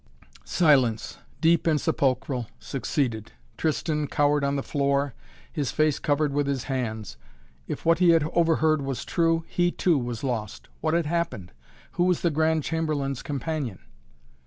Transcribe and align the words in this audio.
Silence, 0.45 1.19
deep 1.41 1.67
and 1.67 1.79
sepulchral, 1.79 2.47
succeeded. 2.57 3.33
Tristan 3.55 4.07
cowered 4.07 4.43
on 4.43 4.55
the 4.55 4.63
floor, 4.63 5.13
his 5.53 5.69
face 5.71 5.99
covered 5.99 6.33
with 6.33 6.47
his 6.47 6.63
hands. 6.63 7.17
If 7.67 7.85
what 7.85 7.99
he 7.99 8.09
had 8.09 8.23
overheard 8.33 8.81
was 8.81 9.05
true, 9.05 9.45
he, 9.47 9.69
too, 9.69 9.99
was 9.99 10.23
lost. 10.23 10.69
What 10.79 10.95
had 10.95 11.05
happened? 11.05 11.51
Who 11.91 12.05
was 12.05 12.21
the 12.21 12.31
Grand 12.31 12.63
Chamberlain's 12.63 13.21
companion? 13.21 13.77